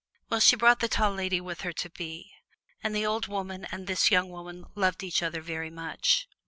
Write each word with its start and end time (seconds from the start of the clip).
Well, 0.31 0.39
she 0.39 0.55
brought 0.55 0.79
the 0.79 0.87
Tall 0.87 1.13
Lady 1.13 1.39
with 1.39 1.61
her 1.61 1.71
to 1.73 1.87
By, 1.91 2.23
and 2.81 2.95
this 2.95 3.05
old 3.05 3.27
woman 3.27 3.65
and 3.65 3.85
this 3.85 4.09
young 4.09 4.31
woman 4.31 4.65
loved 4.73 5.03
each 5.03 5.21
other 5.21 5.41
very 5.41 5.69
much. 5.69 6.27